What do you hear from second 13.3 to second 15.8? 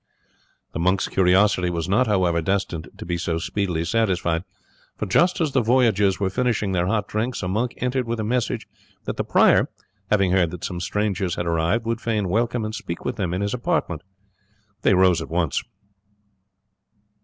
in his apartment. They rose at once.